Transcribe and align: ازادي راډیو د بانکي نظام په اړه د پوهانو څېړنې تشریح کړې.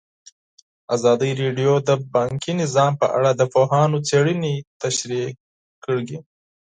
ازادي 0.95 1.29
راډیو 1.41 1.73
د 1.87 1.89
بانکي 2.13 2.53
نظام 2.61 2.91
په 3.01 3.07
اړه 3.17 3.31
د 3.35 3.41
پوهانو 3.53 3.97
څېړنې 4.07 4.53
تشریح 4.81 5.27
کړې. 5.83 6.17